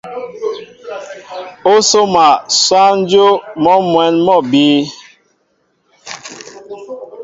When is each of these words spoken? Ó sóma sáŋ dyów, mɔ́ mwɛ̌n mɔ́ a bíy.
Ó 1.71 1.75
sóma 1.89 2.25
sáŋ 2.63 2.93
dyów, 3.09 3.35
mɔ́ 3.63 3.77
mwɛ̌n 3.91 4.13
mɔ́ 4.25 4.35
a 4.43 4.47
bíy. 4.49 4.81